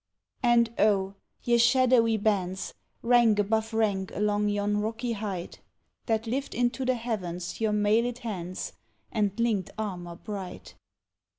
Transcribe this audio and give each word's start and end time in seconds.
And 0.41 0.73
oh! 0.79 1.13
ye 1.43 1.59
shadowy 1.59 2.17
bands, 2.17 2.73
Rank 3.03 3.37
above 3.37 3.71
rank 3.71 4.11
along 4.15 4.49
yon 4.49 4.81
rocky 4.81 5.11
height, 5.11 5.59
That 6.07 6.25
lift 6.25 6.55
into 6.55 6.85
the 6.85 6.95
heavens 6.95 7.61
your 7.61 7.71
mailed 7.71 8.17
hands, 8.17 8.73
And 9.11 9.39
linked 9.39 9.69
armour 9.77 10.15
bright. 10.15 10.73